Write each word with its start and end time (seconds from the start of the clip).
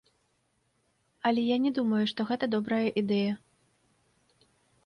Але 1.29 1.43
я 1.49 1.57
не 1.65 1.71
думаю, 1.79 2.01
што 2.13 2.27
гэта 2.31 2.45
добрая 2.57 2.83
ідэя. 3.03 3.33